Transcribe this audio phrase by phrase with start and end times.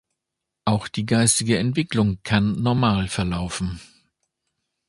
[0.65, 3.79] Auch die geistige Entwicklung kann normal verlaufen.